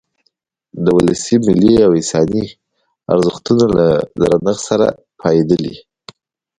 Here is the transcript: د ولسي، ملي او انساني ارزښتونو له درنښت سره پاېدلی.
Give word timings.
د 0.83 0.85
ولسي، 0.97 1.35
ملي 1.47 1.75
او 1.85 1.91
انساني 1.99 2.45
ارزښتونو 3.13 3.65
له 3.77 3.87
درنښت 4.21 4.61
سره 4.69 4.87
پاېدلی. 5.19 5.75